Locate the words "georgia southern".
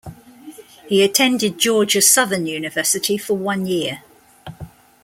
1.59-2.47